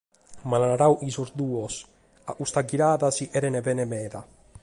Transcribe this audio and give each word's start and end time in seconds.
M’ant 0.47 0.61
naradu 0.65 0.95
chi 1.01 1.09
sos 1.15 1.31
duos, 1.41 1.75
a 2.31 2.33
custa 2.39 2.65
ghirada, 2.69 3.07
si 3.17 3.25
cherent 3.31 3.61
bene 3.67 3.85
meda. 3.93 4.21